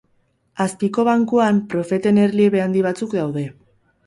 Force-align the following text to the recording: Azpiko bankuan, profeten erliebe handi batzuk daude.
Azpiko 0.63 1.05
bankuan, 1.09 1.59
profeten 1.75 2.21
erliebe 2.25 2.65
handi 2.65 2.83
batzuk 2.89 3.15
daude. 3.21 3.47